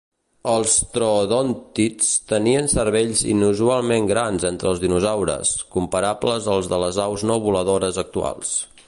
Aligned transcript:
Els 0.51 0.75
troodòntids 0.93 2.07
tenien 2.31 2.69
cervells 2.73 3.21
inusualment 3.35 4.09
grans 4.13 4.47
entre 4.51 4.71
els 4.73 4.81
dinosaures, 4.87 5.53
comparables 5.77 6.53
als 6.55 6.73
de 6.75 6.81
les 6.87 7.03
aus 7.09 7.29
no 7.33 7.39
voladores 7.49 8.05
actuals. 8.09 8.57